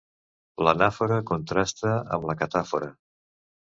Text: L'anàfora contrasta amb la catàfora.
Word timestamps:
L'anàfora 0.67 1.19
contrasta 1.33 1.93
amb 2.17 2.27
la 2.31 2.37
catàfora. 2.43 2.91